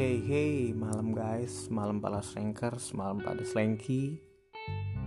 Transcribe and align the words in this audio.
Hey 0.00 0.16
hey 0.16 0.72
malam 0.72 1.12
guys 1.12 1.68
malam 1.68 2.00
para 2.00 2.24
slankers 2.24 2.96
malam 2.96 3.20
pada 3.20 3.44
slanky 3.44 4.16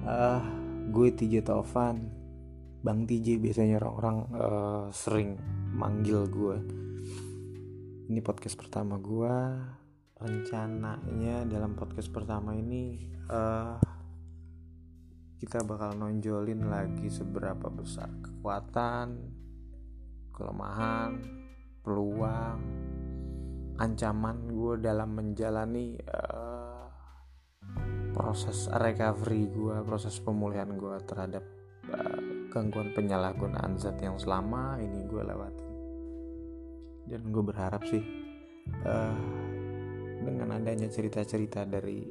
uh, 0.06 0.38
gue 0.94 1.10
TJ 1.10 1.42
Taufan. 1.42 2.14
Bang 2.86 3.10
TJ 3.10 3.42
biasanya 3.42 3.82
orang-orang 3.82 4.18
uh, 4.38 4.86
sering 4.94 5.42
manggil 5.74 6.30
gue. 6.30 6.58
Ini 8.06 8.22
podcast 8.22 8.54
pertama 8.54 9.02
gue. 9.02 9.34
Rencananya 10.22 11.50
dalam 11.50 11.74
podcast 11.74 12.14
pertama 12.14 12.54
ini 12.54 13.18
uh, 13.34 13.82
kita 15.42 15.66
bakal 15.66 15.98
nonjolin 15.98 16.70
lagi 16.70 17.10
seberapa 17.10 17.66
besar 17.74 18.14
kekuatan 18.22 19.18
kelemahan 20.38 21.18
peluang 21.82 22.83
ancaman 23.82 24.54
gue 24.54 24.74
dalam 24.82 25.18
menjalani 25.18 25.98
uh, 26.10 26.86
proses 28.14 28.70
recovery 28.70 29.50
gue 29.50 29.82
proses 29.82 30.14
pemulihan 30.22 30.70
gue 30.78 30.96
terhadap 31.10 31.42
uh, 31.90 32.20
gangguan 32.54 32.94
penyalahgunaan 32.94 33.82
zat 33.82 33.98
yang 33.98 34.22
selama 34.22 34.78
ini 34.78 35.02
gue 35.10 35.22
lewati 35.26 35.70
dan 37.10 37.22
gue 37.34 37.44
berharap 37.44 37.82
sih 37.90 38.04
uh, 38.86 39.18
dengan 40.24 40.62
adanya 40.62 40.88
cerita-cerita 40.88 41.66
dari 41.66 42.06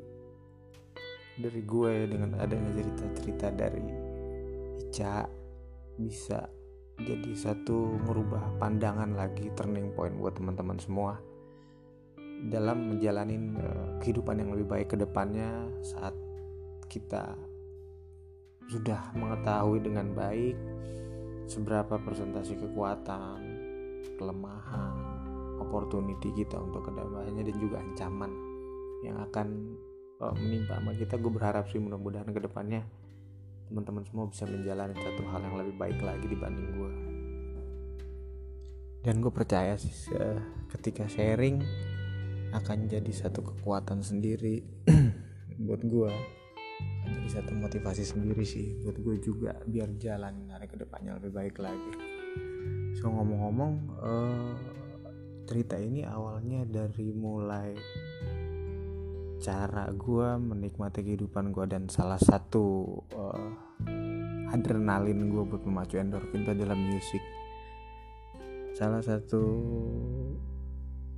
dari 1.32 1.60
gue 1.64 1.94
dengan 2.10 2.36
adanya 2.36 2.70
cerita-cerita 2.76 3.48
dari 3.54 3.86
Ica 4.82 5.24
bisa 5.96 6.44
jadi 7.00 7.32
satu 7.32 7.96
merubah 8.04 8.52
pandangan 8.60 9.16
lagi 9.16 9.48
turning 9.56 9.96
point 9.96 10.12
buat 10.18 10.36
teman-teman 10.36 10.76
semua 10.76 11.16
dalam 12.50 12.96
menjalani 12.96 13.36
uh, 13.58 14.02
kehidupan 14.02 14.42
yang 14.42 14.50
lebih 14.50 14.66
baik 14.66 14.88
ke 14.90 14.96
depannya 14.98 15.70
saat 15.84 16.16
kita 16.90 17.38
sudah 18.66 19.12
mengetahui 19.14 19.84
dengan 19.84 20.10
baik 20.16 20.56
seberapa 21.46 22.00
presentasi 22.00 22.56
kekuatan, 22.56 23.38
kelemahan, 24.16 24.96
opportunity 25.60 26.32
kita 26.32 26.56
untuk 26.58 26.88
kedamaiannya 26.88 27.42
dan 27.46 27.56
juga 27.60 27.76
ancaman 27.78 28.32
yang 29.02 29.18
akan 29.22 29.76
uh, 30.22 30.34
menimpa 30.34 30.78
sama 30.78 30.92
kita. 30.96 31.14
Gue 31.18 31.32
berharap 31.34 31.68
sih 31.70 31.78
mudah-mudahan 31.78 32.30
ke 32.30 32.40
depannya 32.42 32.82
teman-teman 33.72 34.04
semua 34.04 34.28
bisa 34.28 34.44
menjalani 34.44 34.92
satu 35.00 35.22
hal 35.32 35.40
yang 35.48 35.56
lebih 35.56 35.74
baik 35.80 35.98
lagi 36.04 36.26
dibanding 36.28 36.68
gue. 36.76 36.92
Dan 39.02 39.18
gue 39.18 39.32
percaya 39.34 39.74
sih 39.74 40.14
uh, 40.14 40.38
ketika 40.70 41.10
sharing 41.10 41.58
akan 42.52 42.88
jadi 42.88 43.12
satu 43.12 43.40
kekuatan 43.40 44.04
sendiri 44.04 44.60
buat 45.66 45.82
gue 45.84 46.12
akan 47.02 47.10
jadi 47.18 47.30
satu 47.40 47.52
motivasi 47.56 48.04
sendiri 48.04 48.44
sih 48.44 48.76
buat 48.84 48.96
gue 49.00 49.16
juga 49.24 49.56
biar 49.64 49.96
jalan 49.98 50.52
hari 50.52 50.68
ke 50.68 50.76
depannya 50.76 51.18
lebih 51.18 51.32
baik 51.32 51.56
lagi. 51.58 51.92
So 53.00 53.08
ngomong-ngomong 53.08 53.72
uh, 53.98 54.52
cerita 55.48 55.80
ini 55.80 56.06
awalnya 56.06 56.62
dari 56.68 57.10
mulai 57.10 57.74
cara 59.42 59.90
gue 59.90 60.28
menikmati 60.38 61.02
kehidupan 61.02 61.50
gue 61.50 61.66
dan 61.66 61.90
salah 61.90 62.20
satu 62.20 62.86
uh, 63.18 63.50
adrenalin 64.54 65.32
gue 65.32 65.42
buat 65.42 65.66
memacu 65.66 65.98
endorfin 65.98 66.46
itu 66.46 66.52
adalah 66.54 66.78
musik 66.78 67.22
salah 68.78 69.02
satu 69.02 69.42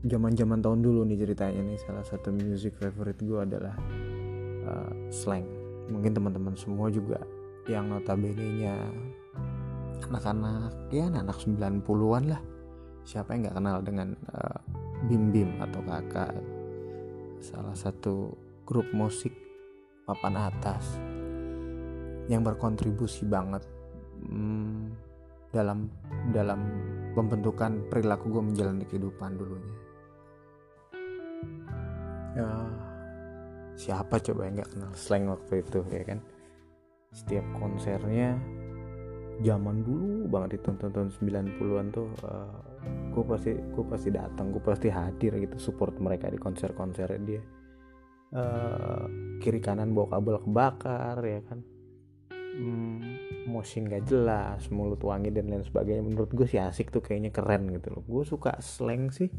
zaman-zaman 0.05 0.61
tahun 0.61 0.85
dulu 0.85 1.09
nih 1.09 1.25
ceritanya 1.25 1.65
nih 1.65 1.81
salah 1.81 2.05
satu 2.05 2.29
music 2.29 2.77
favorite 2.77 3.21
gue 3.25 3.41
adalah 3.41 3.75
uh, 4.69 4.93
slang. 5.09 5.49
Mungkin 5.89 6.13
teman-teman 6.13 6.55
semua 6.57 6.93
juga 6.93 7.21
yang 7.65 7.89
notabene 7.89 8.45
nya 8.61 8.77
anak-anak 10.05 10.93
ya 10.93 11.09
anak 11.09 11.41
90-an 11.41 12.25
lah. 12.29 12.43
Siapa 13.05 13.33
yang 13.33 13.49
nggak 13.49 13.57
kenal 13.57 13.79
dengan 13.81 14.09
uh, 14.33 14.61
Bim 15.09 15.33
Bim 15.33 15.61
atau 15.61 15.81
kakak 15.85 16.33
salah 17.41 17.77
satu 17.77 18.33
grup 18.65 18.89
musik 18.97 19.33
papan 20.09 20.37
atas 20.37 21.01
yang 22.29 22.41
berkontribusi 22.41 23.29
banget 23.29 23.61
hmm, 24.25 24.89
dalam 25.53 25.93
dalam 26.33 26.61
pembentukan 27.13 27.85
perilaku 27.93 28.33
gue 28.33 28.43
menjalani 28.49 28.89
kehidupan 28.89 29.37
dulunya 29.37 29.84
ya. 32.35 32.51
Siapa 33.75 34.23
coba 34.23 34.47
yang 34.47 34.55
nggak 34.63 34.71
kenal 34.71 34.93
slang 34.95 35.25
waktu 35.27 35.63
itu 35.67 35.81
ya 35.91 36.03
kan? 36.07 36.19
Setiap 37.11 37.47
konsernya 37.59 38.39
zaman 39.43 39.83
dulu 39.83 40.31
banget 40.31 40.63
itu 40.63 40.71
tahun 40.79 41.11
90-an 41.11 41.87
tuh 41.91 42.07
uh, 42.23 42.55
eh, 42.87 43.11
gue 43.11 43.25
pasti 43.27 43.51
gue 43.51 43.85
pasti 43.91 44.09
datang 44.15 44.55
gue 44.55 44.63
pasti 44.63 44.87
hadir 44.87 45.35
gitu 45.43 45.59
support 45.59 45.99
mereka 45.99 46.31
di 46.31 46.39
konser-konser 46.39 47.11
dia. 47.27 47.43
Uh, 48.35 49.07
kiri 49.39 49.63
kanan 49.63 49.95
bawa 49.95 50.19
kabel 50.19 50.43
kebakar 50.43 51.19
ya 51.23 51.41
kan? 51.47 51.59
Hmm, 52.55 53.03
gak 53.91 54.07
jelas 54.07 54.71
mulut 54.71 55.03
wangi 55.03 55.35
dan 55.35 55.51
lain 55.51 55.67
sebagainya. 55.67 56.03
Menurut 56.07 56.31
gue 56.31 56.47
sih 56.47 56.63
asik 56.63 56.95
tuh 56.95 57.03
kayaknya 57.03 57.35
keren 57.35 57.67
gitu 57.75 57.91
loh. 57.95 58.03
Gue 58.07 58.23
suka 58.23 58.55
slang 58.63 59.11
sih 59.11 59.31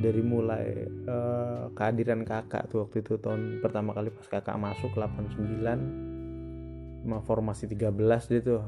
dari 0.00 0.24
mulai 0.24 0.88
uh, 1.04 1.68
kehadiran 1.76 2.24
kakak 2.24 2.72
tuh 2.72 2.88
waktu 2.88 3.04
itu 3.04 3.20
tahun 3.20 3.60
pertama 3.60 3.92
kali 3.92 4.08
pas 4.08 4.26
kakak 4.26 4.56
masuk 4.56 4.96
89 4.96 7.04
sama 7.04 7.20
formasi 7.24 7.68
13 7.68 8.32
dia 8.32 8.40
tuh 8.40 8.64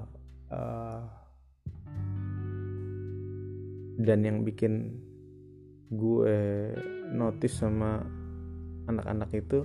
uh, 0.53 1.01
dan 3.97 4.25
yang 4.25 4.45
bikin 4.45 5.01
gue 5.93 6.37
notice 7.13 7.61
sama 7.61 8.05
anak-anak 8.89 9.33
itu 9.33 9.65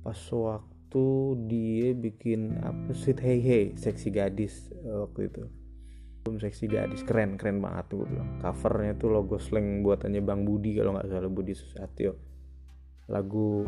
pas 0.00 0.18
waktu 0.32 1.06
dia 1.48 1.88
bikin 1.96 2.60
apa 2.60 2.92
sih 2.92 3.16
hey 3.16 3.40
hey 3.40 3.64
seksi 3.76 4.12
gadis 4.12 4.68
uh, 4.84 5.08
waktu 5.08 5.32
itu 5.32 5.44
album 6.22 6.38
seksi 6.38 6.70
gadis. 6.70 7.02
Keren 7.02 7.34
keren 7.34 7.58
banget 7.58 7.90
tuh 7.90 8.06
gue 8.06 8.14
bilang. 8.14 8.38
Covernya 8.38 8.94
tuh 8.94 9.10
logo 9.10 9.42
slang 9.42 9.82
buatannya 9.82 10.22
Bang 10.22 10.46
Budi 10.46 10.78
kalau 10.78 10.94
nggak 10.94 11.10
salah 11.10 11.26
Budi 11.26 11.50
Susatyo. 11.50 12.14
Lagu 13.10 13.66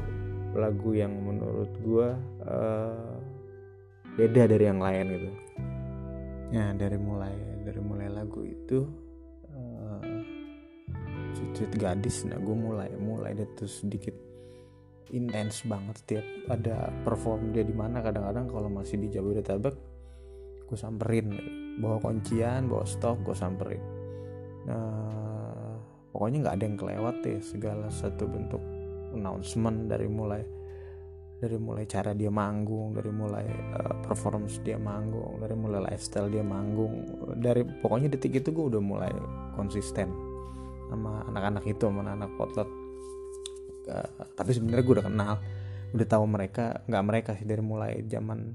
lagu 0.55 0.91
yang 0.95 1.19
menurut 1.19 1.75
gue 1.83 2.09
uh, 2.47 3.19
beda 4.15 4.47
dari 4.47 4.65
yang 4.71 4.79
lain 4.79 5.07
gitu. 5.19 5.31
Ya 6.55 6.71
dari 6.79 6.95
mulai 6.95 7.35
dari 7.67 7.83
mulai 7.83 8.07
lagu 8.07 8.47
itu 8.47 8.87
uh, 9.51 9.99
Sweet 11.35 11.75
Gadis 11.75 12.23
nah 12.31 12.39
gue 12.39 12.55
mulai 12.55 12.95
mulai 12.95 13.35
dia 13.35 13.51
tuh 13.59 13.67
sedikit 13.67 14.15
intens 15.11 15.67
banget 15.67 15.99
setiap 16.07 16.27
ada 16.55 16.95
perform 17.03 17.51
dia 17.51 17.67
di 17.67 17.75
mana. 17.75 17.99
Kadang-kadang 17.99 18.47
kalau 18.47 18.71
masih 18.71 19.03
di 19.03 19.11
Jabodetabek 19.11 19.94
gue 20.65 20.79
samperin 20.79 21.29
bawa 21.79 22.01
kuncian 22.01 22.67
bawa 22.71 22.85
stok 22.89 23.25
gue 23.27 23.37
samperin. 23.37 23.83
Nah 24.69 25.77
pokoknya 26.15 26.47
nggak 26.47 26.55
ada 26.55 26.65
yang 26.65 26.77
kelewat 26.79 27.15
deh 27.27 27.39
segala 27.43 27.87
satu 27.91 28.25
bentuk 28.31 28.63
announcement 29.15 29.91
dari 29.91 30.07
mulai 30.07 30.43
dari 31.35 31.59
mulai 31.61 31.85
cara 31.85 32.17
dia 32.17 32.31
manggung 32.33 32.95
dari 32.95 33.11
mulai 33.13 33.45
uh, 33.77 34.01
performance 34.01 34.63
dia 34.65 34.81
manggung 34.81 35.43
dari 35.43 35.53
mulai 35.53 35.93
lifestyle 35.93 36.31
dia 36.31 36.43
manggung. 36.47 37.05
Dari 37.37 37.67
pokoknya 37.85 38.13
detik 38.15 38.41
itu 38.41 38.55
gue 38.55 38.65
udah 38.73 38.83
mulai 38.83 39.13
konsisten 39.59 40.09
sama 40.89 41.25
anak-anak 41.29 41.65
itu 41.67 41.85
sama 41.91 42.01
anak-anak 42.07 42.31
potlot 42.39 42.69
uh, 43.91 44.09
tapi 44.37 44.51
sebenarnya 44.55 44.85
gue 44.85 44.95
udah 45.01 45.07
kenal 45.11 45.35
udah 45.95 46.07
tahu 46.07 46.25
mereka 46.27 46.83
nggak 46.91 47.05
mereka 47.07 47.31
sih 47.39 47.47
dari 47.47 47.63
mulai 47.63 48.03
zaman 48.07 48.55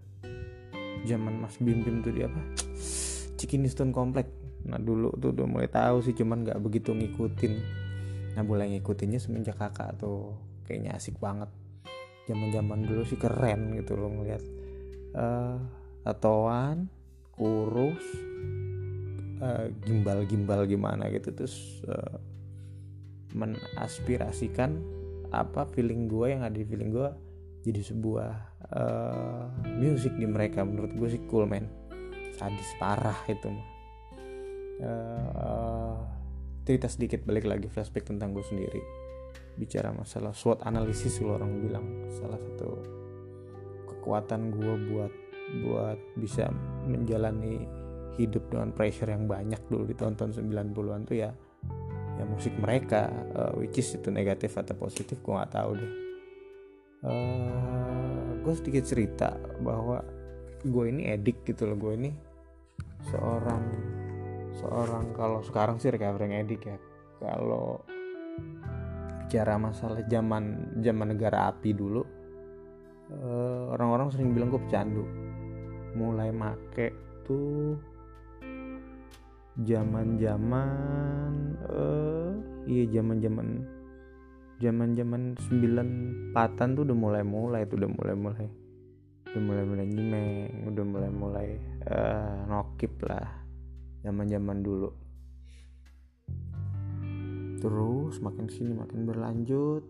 zaman 1.05 1.39
Mas 1.39 1.55
Bim 1.61 1.83
Bim 1.83 2.01
tuh 2.03 2.11
dia 2.15 2.27
apa? 2.27 2.41
Cikini 3.39 3.67
Stone 3.71 3.95
Komplek 3.95 4.27
nah 4.59 4.75
dulu 4.75 5.15
tuh 5.15 5.31
udah 5.31 5.47
mulai 5.47 5.71
tahu 5.71 6.03
sih 6.03 6.11
cuman 6.11 6.43
nggak 6.43 6.59
begitu 6.59 6.91
ngikutin. 6.91 7.53
Nah 8.35 8.43
mulai 8.43 8.75
ngikutinnya 8.75 9.19
semenjak 9.19 9.55
kakak 9.55 9.95
tuh 9.95 10.35
kayaknya 10.67 10.99
asik 10.99 11.15
banget. 11.17 11.47
Zaman 12.27 12.51
zaman 12.51 12.79
dulu 12.83 13.07
sih 13.07 13.15
keren 13.15 13.73
gitu 13.79 13.95
loh 13.95 14.11
ngeliat. 14.11 14.43
Uh, 15.15 15.57
tatoan 16.03 16.91
kurus 17.33 18.03
uh, 19.39 19.71
gimbal-gimbal 19.83 20.67
gimana 20.67 21.07
gitu 21.09 21.31
terus 21.31 21.81
uh, 21.87 22.19
menaspirasikan 23.31 24.79
apa 25.29 25.69
feeling 25.69 26.09
gue 26.09 26.33
yang 26.33 26.41
ada 26.41 26.57
di 26.57 26.65
feeling 26.65 26.91
gue 26.91 27.09
jadi 27.59 27.81
sebuah 27.83 28.31
uh, 28.71 29.45
music 29.79 30.15
di 30.15 30.27
mereka. 30.27 30.63
Menurut 30.63 30.95
gue 30.95 31.07
sih 31.11 31.21
cool 31.27 31.45
man 31.45 31.67
sadis 32.39 32.71
parah 32.79 33.19
itu 33.27 33.47
mah. 33.51 33.67
Uh, 34.79 35.97
cerita 36.63 36.87
sedikit 36.87 37.27
balik 37.27 37.49
lagi 37.49 37.67
flashback 37.67 38.07
tentang 38.07 38.31
gue 38.31 38.45
sendiri. 38.45 38.81
Bicara 39.59 39.91
masalah 39.91 40.31
SWOT 40.31 40.63
analisis 40.63 41.19
kalau 41.19 41.35
orang 41.35 41.51
bilang. 41.59 41.85
Salah 42.15 42.39
satu 42.39 42.69
kekuatan 43.91 44.55
gue 44.55 44.73
buat 44.93 45.13
buat 45.65 45.99
bisa 46.15 46.47
menjalani 46.85 47.65
hidup 48.15 48.51
dengan 48.51 48.71
pressure 48.71 49.09
yang 49.09 49.25
banyak 49.25 49.59
dulu 49.67 49.87
di 49.89 49.95
tahun-tahun 49.97 50.43
90-an 50.45 51.01
tuh 51.07 51.17
ya 51.17 51.31
ya 52.19 52.23
musik 52.27 52.51
mereka 52.59 53.07
uh, 53.31 53.51
which 53.55 53.79
is 53.79 53.95
itu 53.95 54.11
negatif 54.11 54.59
atau 54.59 54.75
positif 54.75 55.23
gue 55.23 55.33
nggak 55.33 55.55
tahu 55.55 55.71
deh 55.79 56.08
uh, 57.05 58.39
gue 58.39 58.53
sedikit 58.55 58.83
cerita 58.87 59.29
bahwa 59.61 60.01
gue 60.63 60.85
ini 60.91 61.11
edik 61.13 61.47
gitu 61.47 61.69
loh. 61.69 61.77
Gue 61.79 61.93
ini 61.95 62.11
seorang 63.07 63.63
seorang 64.59 65.15
kalau 65.15 65.39
sekarang 65.45 65.79
sih 65.79 65.91
recovering 65.93 66.35
edik 66.35 66.61
ya. 66.67 66.77
Kalau 67.19 67.83
bicara 69.29 69.61
masalah 69.61 70.01
zaman 70.09 70.73
zaman 70.81 71.13
negara 71.13 71.53
api 71.53 71.69
dulu 71.75 72.01
eh, 73.13 73.63
orang-orang 73.77 74.09
sering 74.09 74.33
bilang 74.33 74.49
gue 74.49 74.61
pecandu. 74.63 75.03
Mulai 75.93 76.33
make 76.33 76.93
tuh 77.27 77.77
zaman 79.59 80.15
zaman 80.15 81.35
uh, 81.67 82.31
iya 82.63 82.87
zaman 82.87 83.19
zaman 84.59 84.91
zaman 84.93 84.95
zaman 84.95 85.21
sembilan 85.39 85.87
patan 86.35 86.75
tuh 86.75 86.83
udah 86.83 86.97
mulai 86.99 87.23
mulai 87.23 87.63
tuh 87.63 87.79
udah 87.79 87.91
mulai 87.95 88.15
mulai 88.15 88.47
udah 89.29 89.41
mulai 89.45 89.63
mulai 89.63 89.85
nyimeng 89.87 90.67
udah 90.67 90.85
mulai 90.85 91.11
mulai 91.11 91.47
uh, 91.87 92.43
nokip 92.49 92.99
lah 93.07 93.39
zaman 94.03 94.27
zaman 94.31 94.59
dulu. 94.63 94.89
Terus 97.59 98.15
makin 98.23 98.47
sini 98.47 98.71
makin 98.71 99.03
berlanjut. 99.03 99.83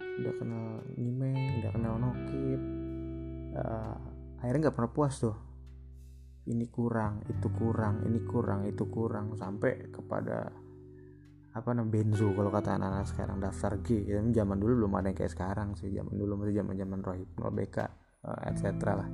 Udah 0.00 0.34
kenal 0.40 0.84
nyimeng 0.96 1.60
udah 1.60 1.70
kenal 1.76 1.94
nokip. 2.00 2.60
Uh, 3.56 3.96
akhirnya 4.40 4.68
nggak 4.68 4.76
pernah 4.76 4.92
puas 4.92 5.14
tuh. 5.20 5.36
Ini 6.48 6.66
kurang 6.72 7.20
itu 7.28 7.46
kurang 7.52 8.08
ini 8.08 8.20
kurang 8.24 8.64
itu 8.64 8.88
kurang. 8.88 9.36
Sampai 9.36 9.92
kepada 9.92 10.48
apa 11.50 11.74
namanya 11.74 11.90
benzo 11.98 12.30
kalau 12.30 12.50
kata 12.54 12.78
anak-anak 12.78 13.06
sekarang 13.10 13.36
daftar 13.42 13.72
G. 13.82 14.06
Ya, 14.06 14.22
zaman 14.22 14.56
dulu 14.62 14.86
belum 14.86 14.92
ada 15.02 15.10
yang 15.10 15.18
kayak 15.18 15.34
sekarang 15.34 15.74
sih 15.74 15.90
zaman 15.90 16.14
dulu 16.14 16.32
masih 16.38 16.62
zaman 16.62 16.74
zaman 16.78 16.98
rohib 17.02 17.28
BK 17.34 17.76
eh, 18.22 18.50
etc 18.54 18.66
lah. 18.94 19.08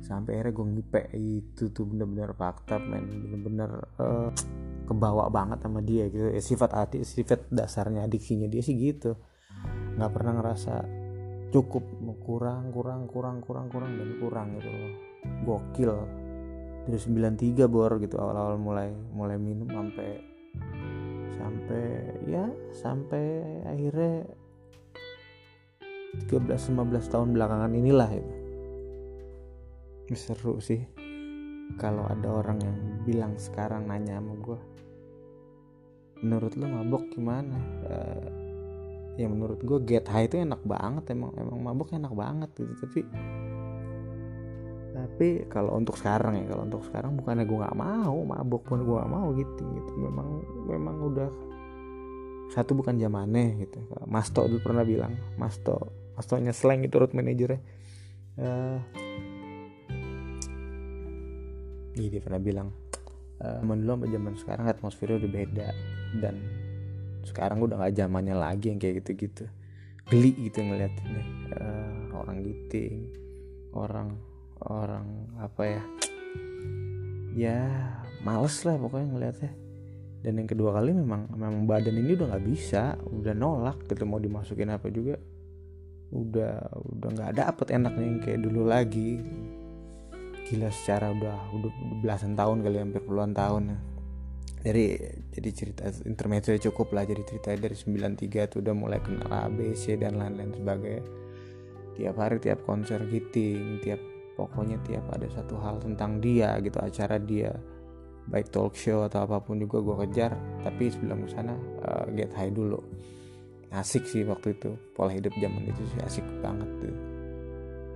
Sampai 0.00 0.38
akhirnya 0.38 0.54
gue 0.54 0.66
ngipe 0.78 1.02
itu 1.18 1.64
tuh 1.74 1.84
bener-bener 1.90 2.30
fakta 2.38 2.78
men. 2.78 3.10
Bener-bener 3.10 3.70
uh, 3.98 4.30
kebawa 4.86 5.26
banget 5.28 5.58
sama 5.66 5.82
dia 5.82 6.06
gitu. 6.06 6.30
Ya, 6.30 6.42
sifat 6.42 6.70
hati 6.70 7.02
sifat 7.02 7.50
dasarnya 7.50 8.06
adiksinya 8.06 8.46
dia 8.46 8.62
sih 8.62 8.78
gitu. 8.78 9.18
Nggak 9.98 10.10
pernah 10.14 10.32
ngerasa 10.38 10.74
cukup 11.50 11.82
kurang 12.22 12.70
kurang 12.70 13.10
kurang 13.10 13.42
kurang 13.42 13.66
kurang 13.66 13.90
dan 13.98 14.10
kurang 14.22 14.46
gitu 14.54 14.70
loh. 14.70 14.92
Gokil. 15.42 15.92
Dari 16.80 16.96
93 16.96 17.68
bor 17.68 17.92
gitu 18.00 18.16
awal-awal 18.16 18.56
mulai 18.56 18.88
mulai 19.12 19.36
minum 19.36 19.68
sampai 19.68 20.29
ya 22.26 22.46
sampai 22.74 23.24
akhirnya 23.64 24.28
13-15 26.26 27.12
tahun 27.12 27.28
belakangan 27.32 27.72
inilah 27.72 28.10
itu. 28.12 28.34
Seru 30.10 30.58
sih 30.58 30.82
kalau 31.78 32.02
ada 32.02 32.28
orang 32.42 32.58
yang 32.58 32.78
bilang 33.06 33.38
sekarang 33.38 33.86
nanya 33.86 34.18
sama 34.18 34.34
gue 34.42 34.60
menurut 36.20 36.52
lo 36.58 36.66
mabok 36.66 37.04
gimana? 37.14 37.56
Uh, 37.86 38.28
ya 39.14 39.30
menurut 39.30 39.62
gue 39.62 39.78
get 39.86 40.10
high 40.10 40.26
itu 40.26 40.40
enak 40.42 40.60
banget 40.66 41.14
emang 41.14 41.30
emang 41.38 41.60
mabok 41.62 41.92
enak 41.94 42.10
banget 42.10 42.50
gitu 42.56 42.72
tapi 42.80 43.00
tapi 44.90 45.46
kalau 45.46 45.78
untuk 45.78 45.96
sekarang 45.96 46.40
ya 46.40 46.44
kalau 46.50 46.66
untuk 46.66 46.82
sekarang 46.88 47.14
bukannya 47.14 47.44
gue 47.46 47.58
nggak 47.58 47.78
mau 47.78 48.16
mabok 48.26 48.62
pun 48.66 48.82
gue 48.82 48.96
gak 48.96 49.12
mau 49.12 49.28
gitu 49.32 49.62
gitu. 49.64 49.92
Memang 49.96 50.28
memang 50.66 50.96
udah 51.00 51.30
satu 52.50 52.74
bukan 52.74 52.98
zamannya 52.98 53.62
gitu. 53.62 53.78
Masto 54.10 54.46
dulu 54.50 54.60
pernah 54.60 54.82
bilang 54.82 55.14
Masto. 55.38 56.10
Mastonya 56.18 56.52
slang 56.52 56.84
itu 56.84 57.00
road 57.00 57.16
manajernya 57.16 57.80
uh, 58.40 58.78
dia 62.00 62.20
pernah 62.22 62.40
bilang 62.40 62.68
uh, 63.44 63.60
zaman 63.60 63.76
dulu 63.84 63.90
sama 63.92 64.06
zaman 64.08 64.32
sekarang 64.40 64.64
atmosfernya 64.68 65.16
udah 65.20 65.30
beda 65.30 65.68
dan 66.18 66.34
sekarang 67.26 67.60
udah 67.60 67.76
nggak 67.76 67.94
zamannya 67.94 68.34
lagi 68.34 68.72
yang 68.72 68.80
kayak 68.80 69.04
gitu-gitu. 69.04 69.44
Geli 70.08 70.32
gitu 70.50 70.64
ngeliatnya 70.64 71.22
uh, 71.54 72.18
orang 72.18 72.42
giting 72.42 73.12
orang 73.76 74.18
orang 74.66 75.06
apa 75.38 75.62
ya? 75.62 75.82
Ya 77.30 77.60
males 78.26 78.58
lah 78.66 78.74
pokoknya 78.74 79.06
ngeliatnya 79.14 79.52
dan 80.20 80.36
yang 80.36 80.48
kedua 80.48 80.76
kali 80.76 80.92
memang 80.92 81.32
memang 81.32 81.64
badan 81.64 81.96
ini 81.96 82.12
udah 82.16 82.36
nggak 82.36 82.44
bisa 82.44 83.00
udah 83.00 83.32
nolak 83.32 83.88
gitu 83.88 84.04
mau 84.04 84.20
dimasukin 84.20 84.68
apa 84.68 84.92
juga 84.92 85.16
udah 86.12 86.56
udah 86.98 87.08
nggak 87.08 87.32
dapet 87.38 87.66
enaknya 87.72 88.04
yang 88.04 88.20
kayak 88.20 88.40
dulu 88.42 88.62
lagi. 88.66 89.20
Gila 90.50 90.66
secara 90.74 91.14
udah 91.14 91.36
udah 91.54 91.72
belasan 92.02 92.34
tahun 92.34 92.66
kali 92.66 92.76
hampir 92.82 93.06
puluhan 93.06 93.30
tahun 93.30 93.90
jadi 94.60 95.16
jadi 95.32 95.50
cerita 95.56 95.88
intermezzo 96.04 96.52
cukup 96.52 96.92
lah 96.92 97.08
jadi 97.08 97.24
cerita 97.24 97.56
dari 97.56 97.72
93 97.72 98.52
tuh 98.52 98.58
udah 98.60 98.74
mulai 98.76 99.00
kenal 99.00 99.48
ABC 99.48 99.96
dan 99.96 100.20
lain-lain 100.20 100.52
sebagainya. 100.52 101.04
Tiap 101.96 102.16
hari 102.20 102.36
tiap 102.44 102.60
konser 102.68 103.00
giting 103.08 103.80
tiap 103.80 104.00
pokoknya 104.36 104.76
tiap 104.84 105.08
ada 105.16 105.28
satu 105.32 105.56
hal 105.64 105.80
tentang 105.80 106.20
dia 106.20 106.60
gitu 106.60 106.76
acara 106.76 107.16
dia 107.16 107.56
baik 108.28 108.52
talk 108.52 108.76
show 108.76 109.06
atau 109.06 109.24
apa 109.24 109.40
pun 109.40 109.56
juga 109.56 109.80
gue 109.80 109.96
kejar. 110.06 110.36
Tapi 110.66 110.92
sebelum 110.92 111.24
ke 111.24 111.28
sana 111.32 111.54
uh, 111.86 112.04
get 112.12 112.34
high 112.36 112.52
dulu. 112.52 112.82
Asik 113.70 114.04
sih 114.04 114.26
waktu 114.26 114.58
itu. 114.58 114.74
Pola 114.92 115.14
hidup 115.14 115.32
zaman 115.38 115.62
itu 115.64 115.82
sih 115.94 116.00
asik 116.04 116.26
banget 116.44 116.68
tuh. 116.82 116.96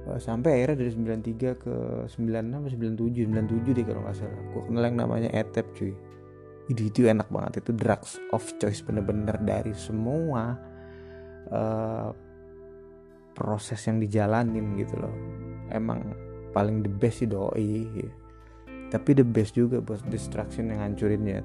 Uh, 0.04 0.20
sampai 0.20 0.62
akhirnya 0.62 0.84
dari 0.84 0.90
93 0.92 1.64
ke 1.64 1.74
96 2.12 2.76
97 2.76 3.32
97 3.32 3.76
deh 3.76 3.84
kalau 3.84 4.00
nggak 4.06 4.16
salah. 4.16 4.40
Gue 4.54 4.62
kenal 4.70 4.84
yang 4.86 4.96
namanya 4.96 5.30
etep 5.34 5.66
cuy. 5.76 5.92
Itu 6.70 6.80
itu 6.88 7.00
enak 7.04 7.28
banget. 7.28 7.60
Itu 7.66 7.76
drugs 7.76 8.16
of 8.32 8.44
choice 8.56 8.80
bener-bener 8.80 9.36
dari 9.44 9.76
semua 9.76 10.56
uh, 11.52 12.08
proses 13.34 13.82
yang 13.84 13.98
dijalanin 13.98 14.78
gitu 14.78 14.94
loh. 14.96 15.14
Emang 15.68 16.14
paling 16.54 16.86
the 16.86 16.88
best 16.88 17.26
sih 17.26 17.28
doi. 17.28 17.90
ya. 17.98 18.23
Tapi 18.94 19.10
the 19.18 19.26
best 19.26 19.58
juga 19.58 19.82
buat 19.82 20.06
distraction 20.06 20.70
yang 20.70 20.78
hancurin 20.86 21.26
ya 21.26 21.42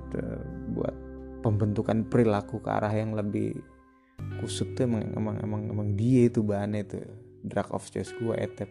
buat 0.77 0.94
pembentukan 1.41 2.06
perilaku 2.06 2.62
ke 2.62 2.70
arah 2.70 2.94
yang 2.94 3.18
lebih 3.18 3.58
kusut 4.38 4.77
tuh 4.77 4.86
emang 4.86 5.10
emang 5.18 5.36
emang, 5.41 5.62
emang 5.65 5.88
dia 5.98 6.29
itu 6.29 6.46
bahannya 6.46 6.86
itu 6.86 7.01
drug 7.41 7.74
of 7.74 7.82
choice 7.89 8.13
gue 8.22 8.36
etep 8.38 8.70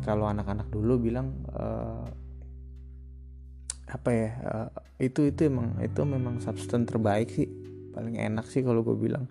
kalau 0.00 0.30
anak-anak 0.30 0.72
dulu 0.72 0.96
bilang 0.96 1.44
uh, 1.52 2.08
apa 3.88 4.10
ya 4.12 4.30
uh, 4.44 4.68
itu 5.00 5.32
itu 5.32 5.48
emang 5.48 5.76
itu 5.80 6.00
memang 6.04 6.40
substance 6.44 6.88
terbaik 6.88 7.28
sih 7.32 7.48
paling 7.98 8.14
enak 8.14 8.46
sih 8.46 8.62
kalau 8.62 8.84
gue 8.86 8.94
bilang. 8.94 9.26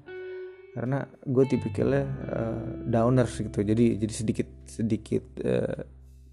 Karena 0.77 1.01
gue 1.25 1.45
tipikalnya 1.49 2.05
uh, 2.29 2.61
downers 2.85 3.33
gitu 3.41 3.65
jadi 3.65 3.97
jadi 3.97 4.13
sedikit 4.13 4.49
sedikit 4.69 5.25
uh, 5.41 5.81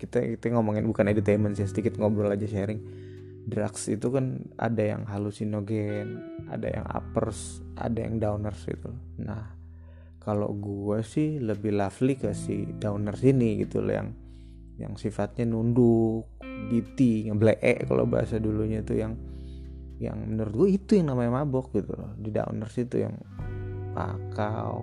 kita 0.04 0.36
kita 0.36 0.52
ngomongin 0.52 0.84
bukan 0.84 1.08
entertainment 1.08 1.56
sih 1.56 1.66
sedikit 1.66 1.96
ngobrol 1.96 2.30
aja 2.30 2.44
sharing. 2.44 2.80
Drugs 3.44 3.92
itu 3.92 4.08
kan 4.08 4.40
ada 4.56 4.80
yang 4.80 5.04
halusinogen 5.04 6.20
ada 6.48 6.68
yang 6.68 6.84
uppers 6.88 7.60
ada 7.76 8.00
yang 8.00 8.16
downers 8.16 8.64
itu 8.64 8.88
nah 9.20 9.52
kalau 10.16 10.56
gue 10.56 11.04
sih 11.04 11.36
lebih 11.36 11.76
lovely 11.76 12.16
ke 12.16 12.32
si 12.32 12.64
downers 12.80 13.20
ini 13.20 13.60
gitu 13.60 13.84
loh 13.84 13.92
yang 13.92 14.08
yang 14.80 14.96
sifatnya 14.96 15.44
nunduk 15.44 16.24
giti 16.72 17.28
ngeblee 17.28 17.84
kalau 17.84 18.08
bahasa 18.08 18.40
dulunya 18.40 18.80
itu 18.80 18.96
yang 18.96 19.12
yang 20.02 20.18
menurut 20.18 20.54
gue 20.64 20.68
itu 20.80 20.98
yang 20.98 21.14
namanya 21.14 21.42
mabok 21.42 21.70
gitu 21.70 21.94
loh. 21.94 22.10
Di 22.18 22.34
downers 22.34 22.74
itu 22.82 23.06
yang 23.06 23.14
pakau 23.94 24.82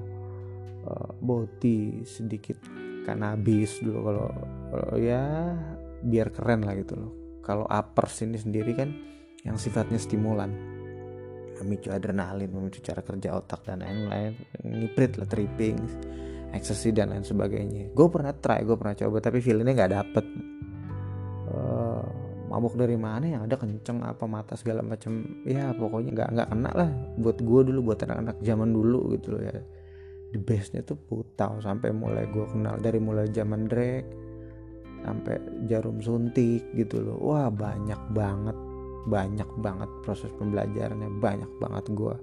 uh, 0.87 1.11
boti 1.19 2.05
sedikit 2.07 2.55
kanabis 3.03 3.83
dulu 3.83 3.99
kalau 4.07 4.31
kalau 4.71 4.95
ya 4.95 5.51
biar 5.99 6.31
keren 6.31 6.63
lah 6.63 6.73
gitu 6.79 6.95
loh. 6.95 7.11
Kalau 7.43 7.67
uppers 7.67 8.23
ini 8.23 8.39
sendiri 8.39 8.71
kan 8.71 8.89
yang 9.43 9.59
sifatnya 9.59 9.99
stimulan. 9.99 10.55
Memicu 11.61 11.93
adrenalin 11.93 12.49
memicu 12.49 12.81
cara 12.81 13.03
kerja 13.03 13.35
otak 13.37 13.67
dan 13.67 13.83
lain-lain. 13.83 14.33
Ngiprit 14.63 15.19
lah 15.19 15.27
tripping 15.27 15.77
ecstasy 16.55 16.95
dan 16.95 17.11
lain 17.11 17.27
sebagainya. 17.27 17.91
Gue 17.91 18.07
pernah 18.07 18.31
try 18.31 18.63
gue 18.63 18.73
pernah 18.79 18.95
coba 18.95 19.17
tapi 19.19 19.43
feelingnya 19.43 19.75
nggak 19.75 19.93
dapet. 19.93 20.25
Uh, 21.51 22.05
mabok 22.47 22.79
dari 22.79 22.95
mana 22.95 23.27
yang 23.27 23.41
ada 23.43 23.59
kenceng 23.59 24.03
apa 24.07 24.23
mata 24.23 24.55
segala 24.55 24.79
macam 24.79 25.43
ya 25.43 25.75
pokoknya 25.75 26.11
nggak 26.15 26.29
nggak 26.31 26.47
kena 26.47 26.71
lah. 26.71 26.89
Buat 27.19 27.37
gue 27.43 27.61
dulu 27.67 27.79
buat 27.91 27.99
anak-anak 28.07 28.39
zaman 28.39 28.71
dulu 28.71 29.11
gitu 29.19 29.35
loh 29.35 29.43
ya. 29.43 29.59
The 30.31 30.39
bestnya 30.39 30.79
tuh 30.79 30.95
putau 30.95 31.59
sampai 31.59 31.91
mulai 31.91 32.23
gue 32.31 32.45
kenal. 32.47 32.79
Dari 32.79 33.03
mulai 33.03 33.27
zaman 33.27 33.67
drag 33.67 34.30
sampai 35.01 35.37
jarum 35.67 35.99
suntik 35.99 36.65
gitu 36.73 37.01
loh. 37.01 37.17
Wah 37.19 37.49
banyak 37.49 37.99
banget 38.13 38.57
banyak 39.09 39.49
banget 39.65 39.89
proses 40.05 40.29
pembelajarannya 40.37 41.09
banyak 41.17 41.49
banget 41.57 41.85
gue 41.89 42.15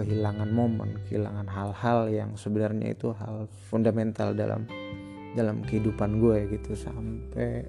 kehilangan 0.00 0.48
momen 0.48 0.96
kehilangan 1.06 1.44
hal-hal 1.44 2.08
yang 2.08 2.30
sebenarnya 2.34 2.96
itu 2.96 3.12
hal 3.14 3.46
fundamental 3.68 4.32
dalam 4.32 4.64
dalam 5.36 5.60
kehidupan 5.62 6.18
gue 6.18 6.56
gitu. 6.56 6.72
Sampai 6.74 7.68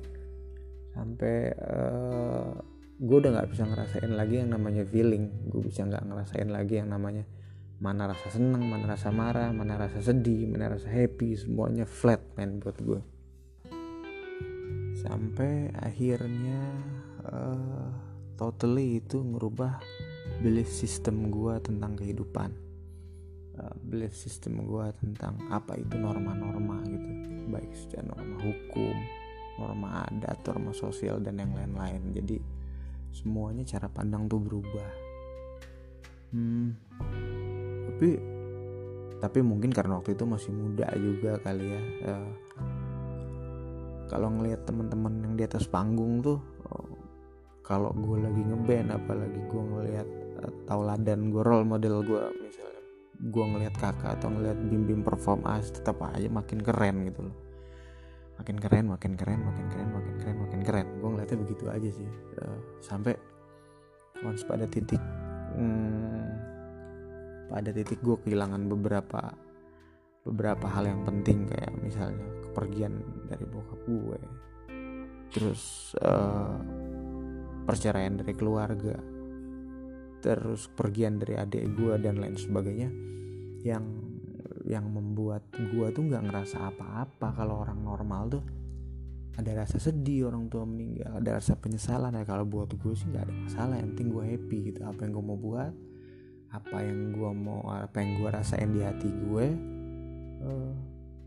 sampai 0.96 1.52
uh, 1.60 2.56
gue 2.96 3.18
udah 3.20 3.32
nggak 3.36 3.50
bisa 3.52 3.68
ngerasain 3.68 4.14
lagi 4.16 4.42
yang 4.42 4.56
namanya 4.56 4.88
feeling. 4.88 5.28
Gue 5.52 5.68
bisa 5.68 5.84
nggak 5.84 6.08
ngerasain 6.08 6.50
lagi 6.50 6.80
yang 6.80 6.90
namanya 6.90 7.28
mana 7.76 8.08
rasa 8.08 8.32
seneng 8.32 8.72
mana 8.72 8.88
rasa 8.88 9.12
marah 9.12 9.52
mana 9.52 9.76
rasa 9.76 10.00
sedih 10.00 10.48
mana 10.48 10.80
rasa 10.80 10.88
happy 10.88 11.36
semuanya 11.36 11.84
flat 11.84 12.24
man 12.40 12.64
buat 12.64 12.80
gue 12.80 13.02
sampai 15.06 15.70
akhirnya 15.78 16.62
uh, 17.30 17.90
totally 18.36 18.98
itu 19.00 19.22
ngerubah 19.22 19.78
belief 20.42 20.68
system 20.68 21.30
gue 21.30 21.56
tentang 21.62 21.94
kehidupan. 21.96 22.52
Uh, 23.56 23.76
belief 23.88 24.12
system 24.18 24.66
gue 24.66 24.86
tentang 25.00 25.38
apa 25.54 25.78
itu 25.78 25.96
norma-norma 25.96 26.82
gitu. 26.90 27.10
Baik 27.54 27.72
secara 27.78 28.12
norma 28.12 28.38
hukum 28.42 28.98
norma 29.56 30.04
adat 30.12 30.44
norma 30.52 30.76
sosial 30.76 31.24
dan 31.24 31.40
yang 31.40 31.56
lain-lain. 31.56 32.12
Jadi 32.12 32.38
semuanya 33.16 33.64
cara 33.64 33.88
pandang 33.88 34.28
tuh 34.28 34.44
berubah. 34.44 34.92
Hmm, 36.36 36.76
tapi 37.88 38.20
tapi 39.24 39.40
mungkin 39.40 39.72
karena 39.72 39.98
waktu 39.98 40.14
itu 40.14 40.28
masih 40.28 40.52
muda 40.52 40.92
juga 41.00 41.40
kali 41.40 41.66
ya. 41.72 41.82
Uh, 42.12 42.30
kalau 44.06 44.30
ngelihat 44.30 44.62
teman-teman 44.70 45.14
yang 45.26 45.34
di 45.34 45.44
atas 45.46 45.66
panggung 45.66 46.22
tuh 46.22 46.38
uh, 46.70 46.94
kalau 47.66 47.90
gue 47.94 48.22
lagi 48.22 48.42
ngeband 48.46 48.94
apalagi 48.94 49.40
gue 49.50 49.64
ngelihat 49.64 50.08
uh, 50.46 50.52
tauladan 50.70 51.34
gue 51.34 51.42
role 51.42 51.66
model 51.66 52.06
gue 52.06 52.24
misalnya. 52.42 52.82
Gue 53.16 53.46
ngelihat 53.48 53.74
kakak 53.80 54.20
atau 54.20 54.28
ngelihat 54.28 54.60
bim 54.70 54.84
bim 54.86 55.02
perform 55.02 55.48
as 55.48 55.72
tetap 55.72 55.98
aja 56.04 56.28
makin 56.30 56.60
keren 56.62 57.08
gitu 57.10 57.26
loh. 57.26 57.36
Makin 58.36 58.60
keren 58.60 58.86
makin 58.92 59.16
keren 59.16 59.40
makin 59.42 59.66
keren 59.72 59.90
makin 59.90 60.14
keren 60.20 60.38
makin 60.38 60.62
keren. 60.62 60.88
Gue 61.00 61.10
ngeliatnya 61.16 61.38
begitu 61.42 61.64
aja 61.72 61.90
sih. 61.90 62.10
Uh, 62.38 62.60
sampai 62.84 63.16
once 64.24 64.46
pada 64.48 64.70
titik 64.70 65.02
hmm, 65.56 66.28
pada 67.50 67.70
titik 67.72 68.00
gue 68.00 68.18
kehilangan 68.24 68.68
beberapa 68.70 69.34
beberapa 70.26 70.66
hal 70.70 70.90
yang 70.90 71.02
penting 71.06 71.46
kayak 71.46 71.74
misalnya 71.80 72.26
kepergian 72.56 73.04
dari 73.28 73.44
bokap 73.44 73.84
gue. 73.84 74.20
Terus 75.28 75.92
uh, 76.00 76.56
perceraian 77.68 78.16
dari 78.16 78.32
keluarga. 78.32 78.96
Terus 80.24 80.72
pergian 80.72 81.20
dari 81.20 81.36
adik 81.36 81.76
gue 81.76 82.00
dan 82.00 82.24
lain 82.24 82.40
sebagainya. 82.40 82.88
Yang 83.68 83.86
yang 84.64 84.88
membuat 84.88 85.52
gue 85.52 85.88
tuh 85.92 86.08
nggak 86.08 86.32
ngerasa 86.32 86.72
apa-apa 86.72 87.36
kalau 87.36 87.60
orang 87.60 87.84
normal 87.84 88.40
tuh. 88.40 88.46
Ada 89.36 89.68
rasa 89.68 89.84
sedih 89.84 90.32
orang 90.32 90.48
tua 90.48 90.64
meninggal 90.64 91.20
ada 91.20 91.44
rasa 91.44 91.60
penyesalan 91.60 92.16
ya. 92.16 92.24
Kalau 92.24 92.48
buat 92.48 92.72
gue 92.72 92.94
sih 92.96 93.12
nggak 93.12 93.28
ada 93.28 93.36
masalah 93.36 93.76
yang 93.76 93.92
penting 93.92 94.16
gue 94.16 94.24
happy 94.24 94.58
gitu. 94.72 94.80
Apa 94.88 95.04
yang 95.04 95.12
gue 95.12 95.26
mau 95.28 95.36
buat 95.36 95.76
apa 96.56 96.78
yang 96.80 97.12
gue 97.12 97.32
mau 97.36 97.68
apa 97.68 98.00
yang 98.00 98.16
gue 98.16 98.30
rasain 98.32 98.72
di 98.72 98.80
hati 98.80 99.12
gue 99.12 99.46
uh, 100.40 100.72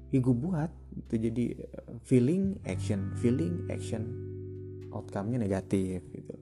ya 0.08 0.18
gue 0.24 0.36
buat 0.40 0.70
itu 0.94 1.14
jadi 1.18 1.44
uh, 1.56 1.98
feeling 2.04 2.56
action 2.64 3.12
feeling 3.18 3.66
action. 3.68 4.04
Outcome-nya 4.88 5.44
negatif 5.44 6.00
gitu. 6.08 6.32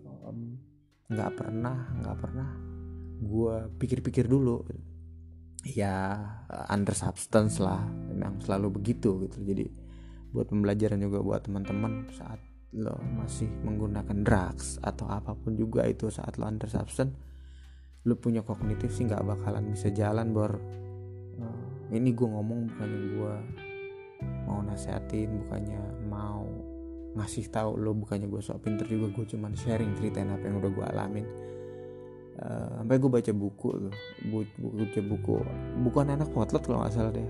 Nggak 1.10 1.30
um, 1.32 1.36
pernah 1.36 1.76
nggak 1.98 2.16
pernah 2.22 2.48
gue 3.18 3.56
pikir-pikir 3.82 4.30
dulu. 4.30 4.62
Ya 5.66 6.22
under 6.70 6.94
substance 6.94 7.58
lah. 7.58 7.82
Memang 8.12 8.38
selalu 8.38 8.78
begitu 8.78 9.26
gitu. 9.26 9.42
Jadi 9.42 9.66
buat 10.30 10.46
pembelajaran 10.46 11.00
juga 11.02 11.18
buat 11.24 11.42
teman-teman 11.42 12.06
saat 12.14 12.38
lo 12.76 13.00
masih 13.16 13.48
menggunakan 13.64 14.20
drugs 14.20 14.76
atau 14.84 15.08
apa 15.08 15.32
pun 15.32 15.56
juga 15.56 15.88
itu 15.88 16.12
saat 16.12 16.36
lo 16.36 16.44
under 16.44 16.68
substance 16.68 17.16
lo 18.06 18.14
punya 18.20 18.46
kognitif 18.46 18.94
sih 18.94 19.02
nggak 19.10 19.26
bakalan 19.26 19.66
bisa 19.74 19.90
jalan 19.90 20.30
bor. 20.30 20.54
Uh, 21.36 21.90
ini 21.90 22.14
gue 22.14 22.28
ngomong 22.30 22.70
bukannya 22.70 23.00
gue 23.18 23.34
mau 24.46 24.62
nasehatin 24.62 25.42
bukannya 25.44 26.06
mau 26.06 26.46
ngasih 27.16 27.48
tahu 27.48 27.80
lo 27.80 27.96
bukannya 27.96 28.28
gue 28.30 28.40
sok 28.44 28.62
pinter 28.62 28.86
juga 28.86 29.10
gue 29.10 29.24
cuman 29.34 29.52
sharing 29.56 29.96
ceritain 29.96 30.30
apa 30.30 30.46
yang 30.46 30.62
udah 30.62 30.70
gue 30.70 30.86
alamin. 30.86 31.26
Uh, 32.36 32.84
sampai 32.84 33.00
gue 33.00 33.08
baca 33.08 33.32
buku 33.32 33.68
tuh 33.88 33.94
buku 34.28 34.68
baca 34.76 35.00
buku 35.00 35.34
buku 35.80 35.96
anak 36.04 36.28
potlot 36.36 36.62
kalau 36.68 36.84
nggak 36.84 36.92
salah 36.92 37.12
deh. 37.12 37.24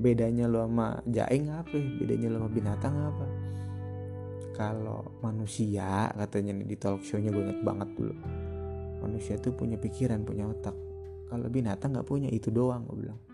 Bedanya 0.00 0.48
lo 0.48 0.64
sama 0.64 1.02
jaing 1.04 1.52
apa 1.52 1.74
ya? 1.76 1.86
bedanya 2.00 2.26
lo 2.32 2.36
sama 2.40 2.50
binatang 2.50 2.94
apa? 2.96 3.26
Kalau 4.56 5.00
manusia 5.20 6.08
katanya 6.16 6.56
di 6.64 6.76
talk 6.80 7.04
show-nya 7.04 7.30
gue 7.30 7.44
inget 7.44 7.60
banget 7.62 7.88
dulu. 7.94 8.16
Manusia 9.04 9.36
tuh 9.38 9.52
punya 9.52 9.76
pikiran 9.76 10.24
punya 10.24 10.48
otak. 10.48 10.74
Kalau 11.28 11.46
binatang 11.52 11.92
nggak 11.92 12.08
punya 12.08 12.32
itu 12.32 12.48
doang 12.48 12.88
gue 12.88 13.04
bilang 13.04 13.27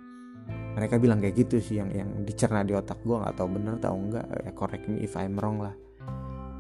mereka 0.75 0.99
bilang 0.99 1.23
kayak 1.23 1.47
gitu 1.47 1.63
sih 1.63 1.79
yang 1.79 1.95
yang 1.95 2.11
dicerna 2.27 2.67
di 2.67 2.75
otak 2.75 2.99
gue 3.07 3.15
nggak 3.15 3.39
tahu 3.39 3.49
bener 3.55 3.75
tau 3.79 3.95
enggak. 3.95 4.27
Ya 4.43 4.51
correct 4.53 4.91
me 4.91 5.07
if 5.07 5.15
I'm 5.15 5.39
wrong 5.39 5.63
lah. 5.63 5.75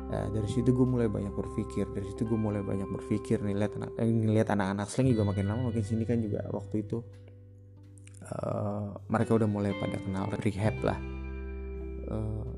Nah, 0.04 0.30
dari 0.30 0.46
situ 0.46 0.70
gue 0.70 0.86
mulai 0.86 1.10
banyak 1.10 1.34
berpikir 1.34 1.90
dari 1.90 2.06
situ 2.06 2.22
gue 2.22 2.38
mulai 2.38 2.62
banyak 2.62 2.86
berpikir 2.86 3.42
nih 3.42 3.58
lihat 3.58 3.74
anak 3.74 3.90
eh, 3.98 4.06
ngeliat 4.06 4.46
anak-anak 4.54 4.86
slang 4.86 5.10
juga 5.10 5.26
makin 5.26 5.50
lama 5.50 5.74
makin 5.74 5.82
sini 5.82 6.06
kan 6.06 6.22
juga 6.22 6.46
waktu 6.54 6.86
itu. 6.86 7.02
Uh, 8.24 8.96
mereka 9.12 9.36
udah 9.36 9.48
mulai 9.50 9.76
pada 9.76 10.00
kenal 10.00 10.30
rehab 10.40 10.76
lah. 10.80 10.96
Uh, 12.08 12.48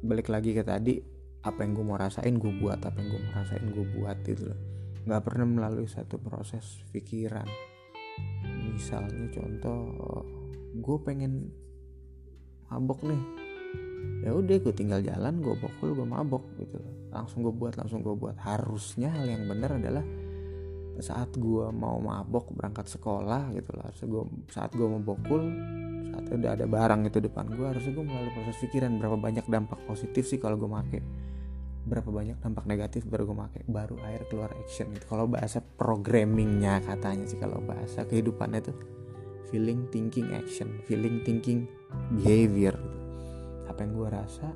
balik 0.00 0.30
lagi 0.30 0.54
ke 0.54 0.62
tadi 0.62 1.02
apa 1.42 1.60
yang 1.66 1.74
gue 1.74 1.84
mau 1.84 1.98
rasain 1.98 2.38
gue 2.38 2.52
buat 2.56 2.78
apa 2.80 2.96
yang 2.96 3.08
gue 3.10 3.20
mau 3.26 3.32
rasain 3.42 3.66
gue 3.66 3.86
buat 3.98 4.16
gitu 4.22 4.54
loh. 4.54 4.60
Nggak 5.04 5.22
pernah 5.26 5.46
melalui 5.50 5.90
satu 5.90 6.22
proses 6.22 6.86
pikiran 6.94 7.67
misalnya 8.78 9.26
contoh 9.34 9.80
gue 10.78 10.98
pengen 11.02 11.50
mabok 12.70 13.02
nih. 13.02 13.22
Ya 14.22 14.30
udah 14.34 14.56
gue 14.62 14.74
tinggal 14.74 15.00
jalan 15.02 15.42
gue 15.42 15.54
bokul 15.58 15.96
gue 15.96 16.06
mabok 16.06 16.44
gitu. 16.60 16.78
Langsung 17.10 17.42
gue 17.42 17.54
buat 17.54 17.74
langsung 17.74 18.04
gue 18.04 18.14
buat. 18.14 18.36
Harusnya 18.38 19.10
hal 19.10 19.26
yang 19.26 19.48
benar 19.48 19.78
adalah 19.78 20.04
saat 20.98 21.30
gue 21.38 21.66
mau 21.70 22.02
mabok 22.02 22.50
berangkat 22.54 22.86
sekolah 22.90 23.54
gitu 23.54 23.70
lah. 23.74 23.90
Harusnya 23.90 24.08
gue 24.10 24.22
saat 24.50 24.70
gue 24.74 24.86
mau 24.86 25.02
bokul 25.02 25.42
saat 26.08 26.24
udah 26.34 26.50
ada 26.58 26.66
barang 26.66 27.00
itu 27.06 27.18
depan 27.22 27.46
gue 27.52 27.66
harusnya 27.66 27.92
gue 27.94 28.04
melalui 28.06 28.32
proses 28.34 28.58
pikiran. 28.62 28.94
Berapa 28.98 29.16
banyak 29.18 29.46
dampak 29.46 29.78
positif 29.86 30.26
sih 30.26 30.38
kalau 30.38 30.58
gue 30.58 30.70
make 30.70 31.02
berapa 31.88 32.12
banyak 32.12 32.36
dampak 32.44 32.68
negatif 32.68 33.08
baru 33.08 33.24
gue 33.32 33.36
make 33.36 33.60
baru 33.64 33.96
akhir 34.04 34.28
keluar 34.28 34.50
action 34.52 34.92
gitu. 34.92 35.08
Kalau 35.08 35.24
bahasa 35.24 35.64
programmingnya 35.64 36.84
katanya 36.84 37.24
sih 37.24 37.40
kalau 37.40 37.58
bahasa 37.64 38.04
kehidupannya 38.04 38.60
tuh 38.60 38.76
feeling 39.48 39.88
thinking 39.88 40.36
action 40.36 40.84
feeling 40.84 41.24
thinking 41.24 41.64
behavior 42.20 42.76
gitu. 42.76 42.98
Apa 43.72 43.78
yang 43.82 43.92
gue 43.96 44.08
rasa 44.12 44.48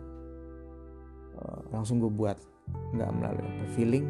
uh, 1.40 1.60
langsung 1.72 1.98
gue 1.98 2.12
buat 2.12 2.36
nggak 2.92 3.10
melalui 3.10 3.44
apa 3.44 3.64
feeling 3.74 4.06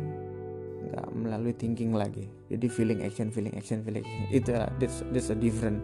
nggak 0.92 1.08
melalui 1.14 1.54
thinking 1.54 1.94
lagi. 1.94 2.26
Jadi 2.50 2.66
feeling 2.66 3.00
action 3.06 3.30
feeling 3.30 3.54
action 3.54 3.86
feeling 3.86 4.02
action. 4.02 4.28
Itu 4.34 4.50
uh, 4.58 4.68
this, 4.82 5.06
this 5.14 5.30
a 5.30 5.38
different 5.38 5.78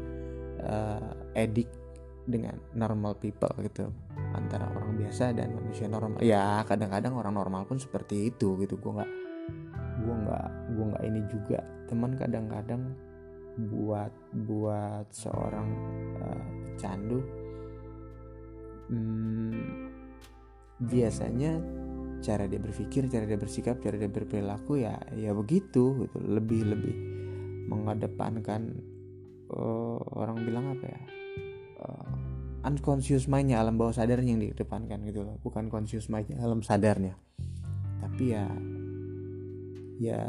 uh, 0.67 1.15
addict 1.39 1.71
dengan 2.29 2.61
normal 2.77 3.17
people 3.17 3.51
gitu 3.65 3.89
antara 4.37 4.69
orang 4.69 5.01
biasa 5.01 5.33
dan 5.33 5.57
manusia 5.57 5.89
normal 5.89 6.21
ya 6.21 6.61
kadang-kadang 6.69 7.17
orang 7.17 7.33
normal 7.33 7.65
pun 7.65 7.81
seperti 7.81 8.29
itu 8.29 8.61
gitu 8.61 8.77
gue 8.77 8.93
nggak 9.01 9.13
gue 10.05 10.15
nggak 10.15 10.49
gue 10.77 10.85
nggak 10.93 11.05
ini 11.09 11.21
juga 11.33 11.61
teman 11.89 12.13
kadang-kadang 12.21 12.93
buat 13.59 14.13
buat 14.45 15.09
seorang 15.11 15.69
uh, 16.21 16.45
candu 16.77 17.25
hmm, 18.93 19.89
biasanya 20.79 21.59
cara 22.19 22.51
dia 22.51 22.59
berpikir, 22.59 23.07
cara 23.07 23.25
dia 23.27 23.39
bersikap, 23.39 23.79
cara 23.79 23.95
dia 23.99 24.11
berperilaku 24.11 24.83
ya 24.83 24.99
ya 25.15 25.35
begitu 25.35 26.07
gitu. 26.07 26.19
Lebih 26.19 26.61
lebih 26.67 26.95
mengedepankan 27.69 28.75
uh, 29.53 30.01
orang 30.19 30.39
bilang 30.43 30.75
apa 30.79 30.85
ya? 30.87 31.01
Uh, 31.79 32.18
unconscious 32.65 33.31
mindnya 33.31 33.63
alam 33.63 33.79
bawah 33.79 33.95
sadarnya 33.95 34.35
yang 34.35 34.43
dikedepankan 34.43 35.03
gitu 35.07 35.23
loh. 35.23 35.37
Bukan 35.43 35.71
conscious 35.71 36.11
mindnya 36.11 36.43
alam 36.43 36.63
sadarnya. 36.63 37.15
Tapi 38.03 38.25
ya 38.35 38.47
ya 39.99 40.23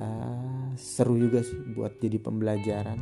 seru 0.77 1.17
juga 1.17 1.41
sih 1.41 1.57
buat 1.73 1.97
jadi 1.97 2.17
pembelajaran. 2.21 2.99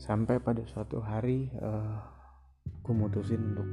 Sampai 0.00 0.42
pada 0.42 0.64
suatu 0.66 0.98
hari 0.98 1.50
uh, 1.60 1.66
eh, 1.66 1.96
gue 2.82 2.94
mutusin 2.96 3.40
untuk 3.54 3.68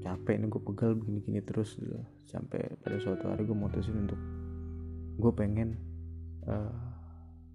capek 0.00 0.40
nih 0.40 0.48
gue 0.48 0.62
pegal 0.64 0.96
begini-gini 0.96 1.40
terus 1.44 1.76
gitu. 1.76 2.00
sampai 2.24 2.72
pada 2.80 2.96
suatu 2.96 3.28
hari 3.28 3.44
gue 3.44 3.52
mutusin 3.52 4.08
untuk 4.08 4.20
gue 5.20 5.32
pengen 5.36 5.76
uh, 6.48 6.72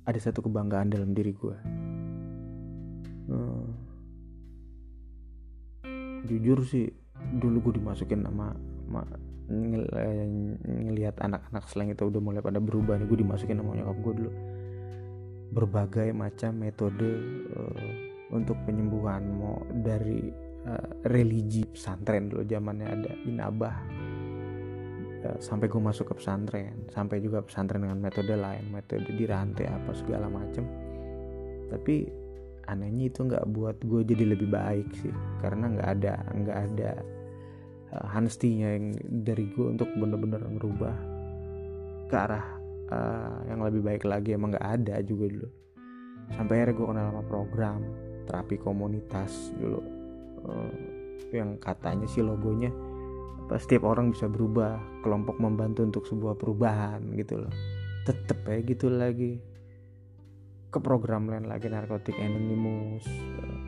ada 0.05 0.20
satu 0.22 0.46
kebanggaan 0.46 0.94
dalam 0.94 1.17
diri 1.17 1.34
gue 1.34 1.58
uh, 3.34 3.65
jujur 6.27 6.65
sih 6.65 6.89
dulu 7.39 7.70
gue 7.70 7.74
dimasukin 7.79 8.27
nama 8.27 8.51
ma, 8.89 9.01
ngel, 9.50 9.86
eh, 9.96 10.27
ngelihat 10.65 11.22
anak-anak 11.22 11.63
selain 11.72 11.96
itu 11.96 12.10
udah 12.10 12.22
mulai 12.22 12.41
pada 12.44 12.60
berubah 12.60 13.00
nih 13.00 13.08
gue 13.08 13.20
dimasukin 13.24 13.62
sama 13.62 13.77
nyokap 13.77 13.98
gue 14.01 14.13
dulu. 14.20 14.32
Berbagai 15.55 16.12
macam 16.12 16.51
metode 16.60 17.12
uh, 17.55 17.89
untuk 18.34 18.60
penyembuhan 18.67 19.24
mau 19.39 19.63
dari 19.72 20.27
uh, 20.67 20.89
religi 21.08 21.63
pesantren 21.63 22.27
dulu 22.27 22.44
zamannya 22.44 22.88
ada 22.89 23.12
inabah. 23.24 23.77
Sampai 25.41 25.65
gue 25.65 25.82
masuk 25.82 26.13
ke 26.13 26.22
pesantren 26.22 26.86
sampai 26.94 27.17
juga 27.17 27.41
pesantren 27.41 27.82
dengan 27.82 27.98
metode 27.98 28.38
lain 28.38 28.70
metode 28.70 29.10
dirantai 29.10 29.65
apa 29.65 29.89
segala 29.98 30.29
macam 30.29 30.70
tapi 31.70 32.25
anehnya 32.67 33.10
itu 33.10 33.25
nggak 33.25 33.45
buat 33.51 33.77
gue 33.81 34.01
jadi 34.05 34.36
lebih 34.36 34.50
baik 34.50 34.89
sih. 35.01 35.13
Karena 35.41 35.72
nggak 35.72 35.89
ada 36.00 36.15
nggak 36.34 36.57
ada 36.72 36.91
uh, 37.95 38.07
hanstinya 38.13 38.74
yang 38.74 38.95
dari 39.25 39.50
gue 39.50 39.67
untuk 39.74 39.89
bener-bener 39.98 40.41
ngerubah 40.41 40.95
ke 42.05 42.15
arah 42.15 42.45
uh, 42.91 43.38
yang 43.50 43.62
lebih 43.65 43.81
baik 43.81 44.03
lagi. 44.05 44.38
Emang 44.38 44.53
nggak 44.53 44.67
ada 44.81 45.01
juga 45.01 45.25
dulu. 45.29 45.50
Sampai 46.34 46.53
akhirnya 46.62 46.75
gue 46.77 46.88
kenal 46.89 47.05
sama 47.13 47.24
program 47.29 47.79
terapi 48.25 48.55
komunitas 48.57 49.53
dulu. 49.57 49.81
Uh, 50.45 50.74
yang 51.34 51.57
katanya 51.57 52.05
sih 52.05 52.22
logonya 52.22 52.69
setiap 53.62 53.86
orang 53.86 54.10
bisa 54.10 54.25
berubah. 54.25 54.77
Kelompok 55.05 55.38
membantu 55.38 55.86
untuk 55.86 56.03
sebuah 56.10 56.34
perubahan 56.38 57.13
gitu 57.13 57.45
loh. 57.45 57.53
Tetep 58.05 58.41
ya 58.45 58.57
gitu 58.62 58.89
lagi 58.89 59.54
ke 60.75 60.84
program 60.84 61.32
lain 61.32 61.48
lagi 61.48 61.72
narkotik 61.72 62.20
anonymous 62.20 63.08
uh, 63.39 63.60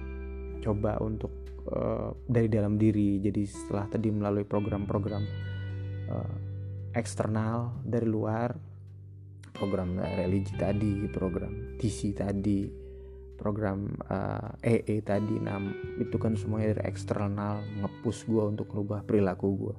coba 0.59 0.99
untuk 0.99 1.31
uh, 1.71 2.11
dari 2.27 2.51
dalam 2.51 2.75
diri. 2.75 3.23
Jadi 3.23 3.47
setelah 3.47 3.87
tadi 3.87 4.11
melalui 4.11 4.43
program-program 4.43 5.23
uh, 6.11 6.35
eksternal 6.91 7.79
dari 7.87 8.03
luar 8.03 8.51
program 9.55 9.97
religi 9.97 10.53
tadi 10.53 11.07
program 11.09 11.79
TC 11.81 12.13
tadi 12.13 12.69
program 13.37 13.89
uh, 14.05 14.53
eh, 14.61 14.85
EE 14.85 15.01
tadi 15.01 15.41
nah 15.41 15.57
itu 15.97 16.13
kan 16.21 16.37
semuanya 16.37 16.77
dari 16.77 16.93
eksternal 16.93 17.65
ngepus 17.81 18.29
gue 18.29 18.43
untuk 18.53 18.69
merubah 18.69 19.01
perilaku 19.01 19.47
gue 19.57 19.75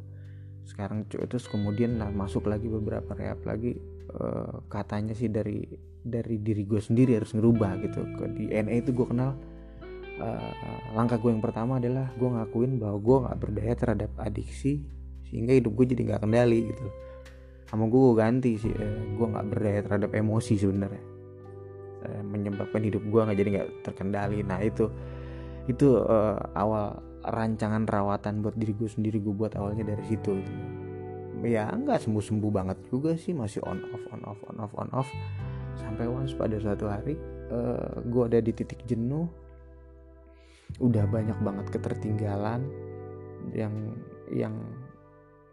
sekarang 0.66 1.06
terus 1.06 1.46
kemudian 1.46 1.94
nah, 1.94 2.10
masuk 2.10 2.50
lagi 2.50 2.66
beberapa 2.66 3.14
rehab 3.14 3.38
lagi 3.46 3.78
uh, 4.14 4.64
katanya 4.70 5.12
sih 5.12 5.28
dari 5.28 5.64
dari 6.02 6.40
diri 6.40 6.64
gue 6.64 6.80
sendiri 6.80 7.18
harus 7.18 7.34
ngerubah 7.36 7.72
gitu. 7.84 8.00
Di 8.32 8.52
NE 8.52 8.80
itu 8.80 8.90
gue 8.94 9.06
kenal. 9.06 9.36
Uh, 10.18 10.50
langkah 10.98 11.14
gue 11.14 11.30
yang 11.30 11.38
pertama 11.38 11.78
adalah 11.78 12.10
gue 12.18 12.26
ngakuin 12.26 12.82
bahwa 12.82 12.98
gue 12.98 13.16
nggak 13.22 13.38
berdaya 13.38 13.74
terhadap 13.78 14.10
adiksi 14.18 14.82
sehingga 15.30 15.54
hidup 15.54 15.78
gue 15.78 15.94
jadi 15.94 16.02
nggak 16.10 16.22
kendali 16.26 16.74
gitu. 16.74 16.84
Sama 17.68 17.86
gue 17.86 18.00
gue 18.00 18.16
ganti 18.16 18.52
sih 18.58 18.72
eh, 18.72 18.98
gue 19.14 19.26
nggak 19.28 19.46
berdaya 19.46 19.80
terhadap 19.84 20.10
emosi 20.16 20.54
sebenarnya. 20.58 21.04
Eh, 22.02 22.22
menyebabkan 22.24 22.82
hidup 22.82 23.04
gue 23.06 23.20
nggak 23.20 23.38
jadi 23.38 23.48
nggak 23.54 23.68
terkendali. 23.86 24.40
Nah 24.42 24.58
itu 24.64 24.90
itu 25.68 26.00
uh, 26.00 26.40
awal 26.56 26.96
rancangan 27.28 27.84
rawatan 27.84 28.40
buat 28.40 28.56
diri 28.56 28.72
gue 28.72 28.88
sendiri 28.88 29.20
gue 29.20 29.34
buat 29.36 29.52
awalnya 29.54 29.84
dari 29.84 30.00
situ 30.08 30.40
gitu. 30.40 30.52
Ya 31.46 31.70
nggak 31.70 32.02
sembuh 32.02 32.24
sembuh 32.24 32.50
banget 32.50 32.78
juga 32.90 33.14
sih 33.14 33.30
masih 33.30 33.62
on 33.62 33.78
off 33.94 34.04
on 34.10 34.22
off 34.26 34.40
on 34.50 34.56
off 34.58 34.74
on 34.74 34.90
off. 34.90 35.10
Sampai 35.78 36.10
once 36.10 36.34
pada 36.34 36.58
suatu 36.58 36.90
hari 36.90 37.14
uh, 37.54 38.02
gue 38.02 38.22
ada 38.26 38.38
di 38.42 38.50
titik 38.50 38.82
jenuh. 38.88 39.30
Udah 40.82 41.06
banyak 41.08 41.38
banget 41.40 41.66
ketertinggalan 41.72 42.66
yang 43.54 43.74
yang 44.34 44.54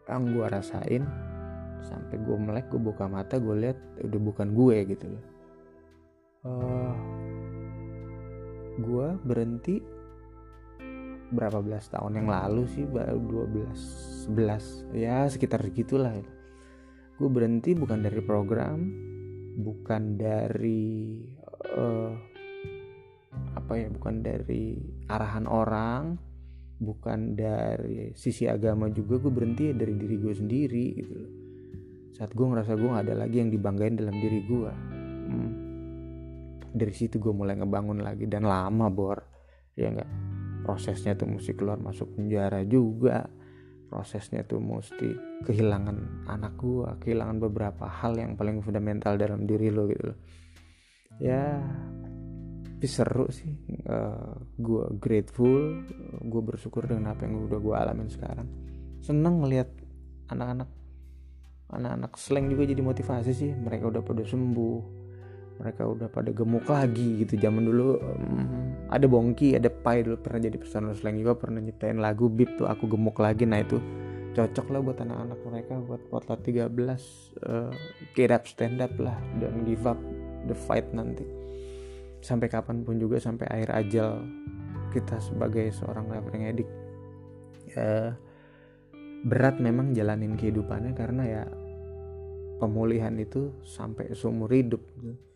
yang 0.10 0.24
gue 0.34 0.46
rasain. 0.50 1.06
Sampai 1.86 2.18
gue 2.18 2.38
melek 2.38 2.74
gue 2.74 2.82
buka 2.82 3.06
mata 3.06 3.38
gue 3.38 3.54
lihat 3.54 3.78
udah 4.02 4.20
bukan 4.20 4.48
gue 4.58 4.78
gitu 4.90 5.06
loh. 5.06 5.26
Uh, 6.46 6.94
gue 8.82 9.08
berhenti 9.24 9.95
berapa 11.36 11.60
belas 11.60 11.92
tahun 11.92 12.24
yang 12.24 12.28
lalu 12.32 12.64
sih 12.72 12.88
baru 12.88 13.20
12 13.52 14.32
11 14.32 14.96
ya 14.96 15.28
sekitar 15.28 15.60
segitulah 15.62 16.16
gue 17.16 17.30
berhenti 17.30 17.76
bukan 17.76 18.00
dari 18.00 18.22
program 18.24 18.80
bukan 19.60 20.16
dari 20.16 21.20
uh, 21.76 22.12
apa 23.56 23.74
ya 23.76 23.88
bukan 23.92 24.24
dari 24.24 24.80
arahan 25.12 25.48
orang 25.48 26.16
bukan 26.80 27.40
dari 27.40 28.12
sisi 28.16 28.48
agama 28.48 28.92
juga 28.92 29.20
gue 29.20 29.32
berhenti 29.32 29.72
dari 29.72 29.96
diri 29.96 30.16
gue 30.20 30.34
sendiri 30.36 30.86
gitu 31.00 31.20
saat 32.16 32.32
gue 32.32 32.46
ngerasa 32.48 32.80
gue 32.80 32.90
gak 32.96 33.06
ada 33.12 33.16
lagi 33.28 33.44
yang 33.44 33.52
dibanggain 33.52 33.96
dalam 34.00 34.16
diri 34.16 34.40
gue 34.44 34.72
hmm. 34.72 35.52
dari 36.72 36.94
situ 36.96 37.20
gue 37.20 37.32
mulai 37.32 37.60
ngebangun 37.60 38.04
lagi 38.04 38.28
dan 38.28 38.48
lama 38.48 38.88
bor. 38.92 39.20
Ya 39.76 39.92
nggak 39.92 40.35
prosesnya 40.66 41.14
tuh 41.14 41.30
mesti 41.30 41.54
keluar 41.54 41.78
masuk 41.78 42.18
penjara 42.18 42.66
juga. 42.66 43.30
Prosesnya 43.86 44.42
tuh 44.42 44.58
mesti 44.58 45.14
kehilangan 45.46 46.26
anak 46.26 46.58
gue 46.58 46.90
kehilangan 47.06 47.38
beberapa 47.38 47.86
hal 47.86 48.18
yang 48.18 48.34
paling 48.34 48.66
fundamental 48.66 49.14
dalam 49.14 49.46
diri 49.46 49.70
lo 49.70 49.86
gitu 49.86 50.10
loh. 50.10 50.20
Ya 51.22 51.62
tapi 52.76 52.92
seru 52.92 53.26
sih 53.32 53.56
uh, 53.88 53.94
eh, 53.94 54.36
gue 54.60 54.84
grateful 55.00 55.80
gue 56.22 56.42
bersyukur 56.44 56.86
dengan 56.86 57.16
apa 57.16 57.24
yang 57.24 57.46
udah 57.46 57.60
gue 57.62 57.76
alamin 57.78 58.10
sekarang. 58.10 58.50
Seneng 59.00 59.46
ngeliat 59.46 59.70
anak-anak 60.34 60.70
anak-anak 61.72 62.12
slang 62.18 62.50
juga 62.50 62.66
jadi 62.66 62.82
motivasi 62.82 63.32
sih. 63.32 63.54
Mereka 63.54 63.90
udah 63.90 64.02
pada 64.02 64.26
sembuh 64.26 65.05
mereka 65.56 65.88
udah 65.88 66.08
pada 66.12 66.36
gemuk 66.36 66.68
lagi 66.68 67.24
gitu. 67.24 67.40
Zaman 67.40 67.64
dulu 67.64 68.00
um, 68.00 68.44
ada 68.92 69.06
bongki 69.08 69.56
ada 69.56 69.72
pai 69.72 70.04
dulu 70.04 70.20
pernah 70.20 70.46
jadi 70.46 70.58
personal 70.60 70.94
slang. 70.94 71.16
Juga 71.20 71.36
pernah 71.40 71.64
nyiptain 71.64 72.00
lagu 72.00 72.28
bip 72.28 72.60
tuh 72.60 72.68
aku 72.68 72.92
gemuk 72.92 73.16
lagi. 73.20 73.48
Nah 73.48 73.64
itu 73.64 73.80
cocok 74.36 74.68
lah 74.68 74.80
buat 74.84 75.00
anak-anak 75.00 75.40
mereka 75.48 75.74
buat 75.80 76.02
potlat 76.12 76.44
13 76.44 76.68
uh, 76.68 77.72
get 78.20 78.36
up 78.36 78.44
stand 78.44 78.84
up 78.84 78.92
lah 79.00 79.16
dan 79.40 79.64
give 79.64 79.88
up 79.88 80.00
the 80.46 80.56
fight 80.56 80.86
nanti. 80.92 81.24
Sampai 82.20 82.52
kapan 82.52 82.84
pun 82.84 83.00
juga 83.00 83.22
sampai 83.22 83.48
akhir 83.48 83.70
ajal 83.72 84.12
kita 84.92 85.20
sebagai 85.24 85.72
seorang 85.72 86.12
rapper 86.12 86.36
edik. 86.36 86.70
Ya 87.72 88.20
berat 89.26 89.58
memang 89.58 89.98
jalanin 89.98 90.38
kehidupannya 90.38 90.94
karena 90.94 91.24
ya 91.26 91.44
pemulihan 92.62 93.16
itu 93.18 93.52
sampai 93.66 94.14
seumur 94.14 94.52
hidup. 94.52 94.84
gitu. 95.02 95.35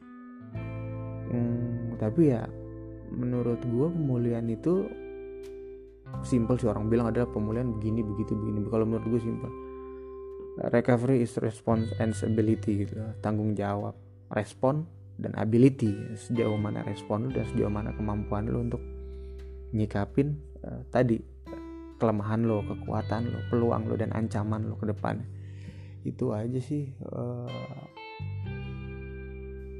Hmm, 1.29 1.97
tapi 2.01 2.33
ya 2.33 2.45
menurut 3.09 3.61
gue 3.65 3.87
pemulihan 3.89 4.45
itu 4.45 4.85
simple 6.25 6.57
sih 6.57 6.69
orang 6.69 6.89
bilang 6.89 7.09
adalah 7.09 7.29
pemulihan 7.29 7.69
begini 7.69 8.01
begitu 8.01 8.33
begini. 8.33 8.65
Kalau 8.69 8.85
menurut 8.85 9.05
gue 9.05 9.21
simple 9.21 9.51
recovery 10.67 11.23
is 11.23 11.39
response 11.39 11.95
and 12.03 12.11
ability 12.19 12.83
gitu 12.83 12.99
tanggung 13.23 13.55
jawab 13.55 13.95
respon 14.35 14.83
dan 15.15 15.31
ability. 15.39 15.95
Sejauh 16.15 16.59
mana 16.59 16.83
respon 16.83 17.27
lu 17.27 17.29
dan 17.31 17.47
sejauh 17.55 17.71
mana 17.71 17.95
kemampuan 17.95 18.47
lu 18.47 18.67
untuk 18.67 18.83
nyikapin 19.71 20.35
uh, 20.65 20.83
tadi 20.91 21.21
kelemahan 21.99 22.47
lo, 22.47 22.63
kekuatan 22.63 23.27
lo, 23.27 23.39
peluang 23.51 23.91
lo 23.91 23.95
dan 23.99 24.15
ancaman 24.15 24.67
lo 24.67 24.75
ke 24.79 24.87
depan. 24.87 25.23
Itu 26.07 26.31
aja 26.31 26.59
sih 26.59 26.91
uh, 27.03 27.47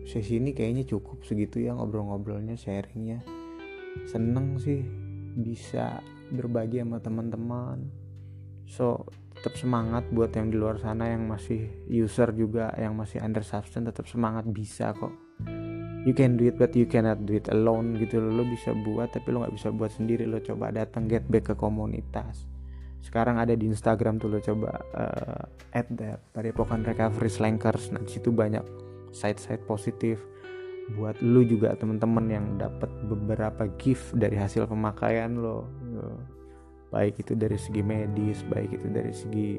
sesi 0.10 0.42
ini 0.42 0.58
kayaknya 0.58 0.90
cukup 0.90 1.22
segitu 1.22 1.62
ya 1.62 1.78
ngobrol-ngobrolnya, 1.78 2.58
sharingnya. 2.58 3.22
Seneng 4.10 4.58
sih 4.58 4.82
bisa 5.38 6.02
berbagi 6.34 6.82
sama 6.82 6.98
teman-teman. 6.98 7.86
So 8.66 9.06
tetap 9.38 9.54
semangat 9.56 10.10
buat 10.10 10.34
yang 10.34 10.50
di 10.50 10.58
luar 10.58 10.82
sana 10.82 11.14
yang 11.14 11.30
masih 11.30 11.70
user 11.86 12.34
juga, 12.34 12.74
yang 12.74 12.98
masih 12.98 13.22
under 13.22 13.46
substance 13.46 13.86
tetap 13.86 14.10
semangat 14.10 14.50
bisa 14.50 14.98
kok. 14.98 15.14
You 16.10 16.18
can 16.18 16.42
do 16.42 16.50
it 16.50 16.58
but 16.58 16.74
you 16.74 16.90
cannot 16.90 17.30
do 17.30 17.38
it 17.38 17.46
alone 17.54 17.94
gitu 18.02 18.18
loh. 18.18 18.42
Lo 18.42 18.44
bisa 18.50 18.74
buat 18.74 19.14
tapi 19.14 19.30
lo 19.30 19.46
nggak 19.46 19.54
bisa 19.54 19.70
buat 19.70 19.94
sendiri. 19.94 20.26
Lo 20.26 20.42
coba 20.42 20.74
datang 20.74 21.06
get 21.06 21.30
back 21.30 21.54
ke 21.54 21.56
komunitas. 21.56 22.50
Sekarang 23.00 23.38
ada 23.38 23.54
di 23.54 23.70
Instagram 23.70 24.18
tuh 24.18 24.28
lo 24.34 24.40
coba 24.42 24.74
uh, 24.98 25.44
add 25.78 25.88
that 26.02 26.20
Padepokan 26.34 26.82
Recovery 26.82 27.30
Slankers. 27.30 27.94
Nah 27.94 28.04
situ 28.10 28.34
banyak 28.34 28.89
side-side 29.12 29.64
positif. 29.66 30.20
Buat 30.98 31.22
lu 31.22 31.46
juga 31.46 31.78
temen-temen 31.78 32.26
yang 32.30 32.46
dapat 32.58 32.90
beberapa 33.06 33.70
gift 33.78 34.18
dari 34.18 34.34
hasil 34.34 34.66
pemakaian 34.66 35.38
lo. 35.38 35.70
Baik 36.90 37.22
itu 37.22 37.38
dari 37.38 37.58
segi 37.62 37.86
medis 37.86 38.42
baik 38.50 38.82
itu 38.82 38.88
dari 38.90 39.14
segi 39.14 39.50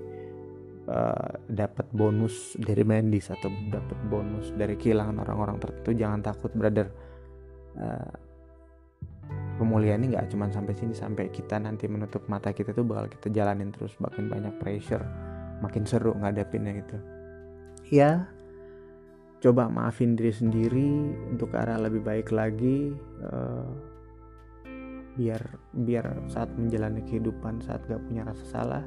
uh, 0.90 1.30
dapat 1.46 1.86
bonus 1.94 2.58
dari 2.58 2.82
medis 2.82 3.30
atau 3.30 3.46
dapat 3.70 3.94
bonus 4.10 4.50
dari 4.58 4.74
kehilangan 4.74 5.22
orang-orang 5.22 5.62
tertentu. 5.62 5.94
Jangan 5.94 6.20
takut 6.26 6.50
brother. 6.50 6.90
Uh, 7.78 8.10
pemulihan 9.62 10.02
ini 10.02 10.18
nggak 10.18 10.34
cuma 10.34 10.50
sampai 10.50 10.74
sini 10.74 10.90
sampai 10.90 11.30
kita 11.30 11.62
nanti 11.62 11.86
menutup 11.86 12.26
mata 12.26 12.50
kita 12.50 12.74
tuh 12.74 12.82
bakal 12.82 13.06
kita 13.06 13.30
jalanin 13.30 13.70
terus. 13.70 13.94
Makin 14.02 14.26
banyak 14.26 14.58
pressure 14.58 15.30
makin 15.60 15.84
seru 15.84 16.16
ngadepinnya 16.16 16.72
gitu 16.80 16.96
ya 17.92 18.24
coba 19.40 19.72
maafin 19.72 20.14
diri 20.14 20.33
sendiri 20.37 20.88
untuk 21.33 21.57
arah 21.57 21.81
lebih 21.81 22.05
baik 22.05 22.29
lagi 22.29 22.92
uh, 23.24 23.68
biar 25.16 25.42
biar 25.74 26.29
saat 26.29 26.53
menjalani 26.55 27.00
kehidupan 27.09 27.64
saat 27.64 27.83
gak 27.88 28.05
punya 28.05 28.24
rasa 28.29 28.44
salah 28.46 28.85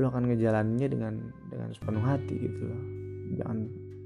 lo 0.00 0.08
akan 0.08 0.32
ngejalaninnya 0.32 0.88
dengan 0.88 1.14
dengan 1.52 1.70
sepenuh 1.76 2.04
hati 2.04 2.34
gitu 2.40 2.62
loh. 2.72 2.82
Jangan 3.36 3.58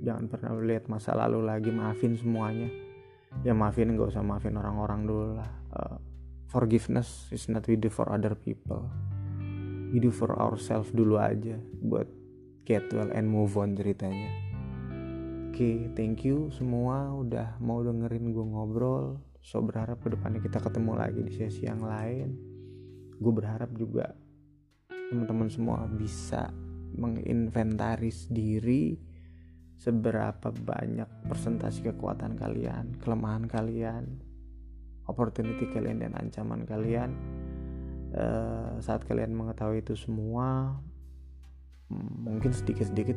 jangan 0.02 0.24
pernah 0.26 0.50
lihat 0.58 0.90
masa 0.90 1.14
lalu 1.14 1.44
lagi 1.46 1.70
maafin 1.70 2.18
semuanya. 2.18 2.66
Ya 3.46 3.54
maafin 3.54 3.94
gak 3.94 4.10
usah 4.10 4.24
maafin 4.26 4.58
orang-orang 4.58 5.06
dulu 5.06 5.26
lah. 5.38 5.50
Uh, 5.70 5.96
forgiveness 6.50 7.30
is 7.30 7.46
not 7.46 7.66
we 7.70 7.78
do 7.78 7.92
for 7.92 8.10
other 8.10 8.34
people. 8.34 8.90
We 9.94 10.02
do 10.02 10.10
for 10.10 10.34
ourselves 10.34 10.90
dulu 10.90 11.20
aja 11.20 11.62
buat 11.78 12.10
get 12.66 12.90
well 12.90 13.12
and 13.14 13.30
move 13.30 13.54
on 13.54 13.78
ceritanya 13.78 14.43
oke 15.54 15.94
thank 15.94 16.26
you 16.26 16.50
semua 16.50 17.14
udah 17.14 17.62
mau 17.62 17.78
dengerin 17.78 18.34
gue 18.34 18.42
ngobrol. 18.42 19.22
So 19.38 19.62
berharap 19.62 20.02
ke 20.02 20.10
depannya 20.10 20.42
kita 20.42 20.58
ketemu 20.58 20.98
lagi 20.98 21.22
di 21.22 21.30
sesi 21.30 21.62
yang 21.62 21.78
lain. 21.78 22.34
Gue 23.22 23.30
berharap 23.30 23.70
juga 23.78 24.10
teman-teman 24.90 25.46
semua 25.46 25.86
bisa 25.86 26.50
menginventaris 26.98 28.26
diri 28.34 28.98
seberapa 29.78 30.50
banyak 30.50 31.30
persentase 31.30 31.86
kekuatan 31.86 32.34
kalian 32.34 32.98
kelemahan 32.98 33.46
kalian 33.46 34.10
opportunity 35.06 35.70
kalian 35.70 36.02
dan 36.02 36.18
ancaman 36.18 36.66
kalian. 36.66 37.14
Uh, 38.10 38.74
saat 38.82 39.06
kalian 39.06 39.30
mengetahui 39.30 39.86
itu 39.86 39.94
semua 39.94 40.74
mungkin 41.94 42.50
sedikit-sedikit 42.50 43.14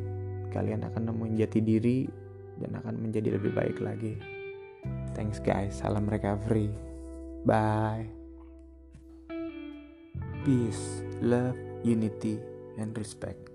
kalian 0.54 0.86
akan 0.86 1.10
nemuin 1.10 1.34
jati 1.34 1.58
diri 1.66 2.27
dan 2.60 2.78
akan 2.78 2.94
menjadi 2.98 3.38
lebih 3.38 3.54
baik 3.54 3.78
lagi. 3.80 4.18
Thanks 5.16 5.42
guys, 5.42 5.82
salam 5.82 6.06
recovery. 6.06 6.70
Bye. 7.42 8.06
Peace, 10.46 11.02
love, 11.18 11.58
unity, 11.82 12.38
and 12.78 12.94
respect. 12.94 13.47